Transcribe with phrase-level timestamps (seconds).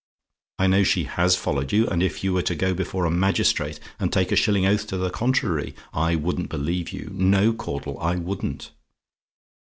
[0.57, 3.79] I know she HAS followed you; and if you were to go before a magistrate,
[3.99, 7.11] and take a shilling oath to the contrary, I wouldn't believe you.
[7.13, 8.71] No, Caudle; I wouldn't.